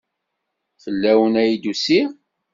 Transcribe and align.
Fell-awen 0.83 1.33
ay 1.41 1.51
d-usiɣ. 1.57 2.09